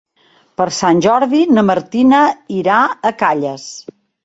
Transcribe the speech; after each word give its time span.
Per 0.61 0.65
Sant 0.77 1.01
Jordi 1.07 1.43
na 1.57 1.65
Martina 1.67 2.23
irà 2.63 2.81
a 2.89 3.15
Calles. 3.23 3.71